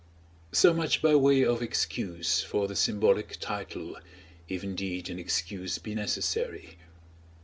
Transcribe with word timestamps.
So 0.51 0.73
much 0.73 0.99
by 0.99 1.13
way 1.13 1.45
of 1.45 1.61
excuse 1.61 2.41
for 2.41 2.67
the 2.67 2.75
symbolic 2.75 3.37
title, 3.39 3.99
if 4.49 4.63
indeed 4.63 5.11
an 5.11 5.19
excuse 5.19 5.77
be 5.77 5.93
necessary. 5.93 6.79